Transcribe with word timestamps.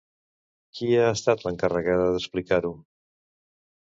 Qui 0.77 0.87
ha 1.01 1.11
estat 1.17 1.45
l'encarregada 1.47 2.09
d'explicar-ho? 2.17 2.73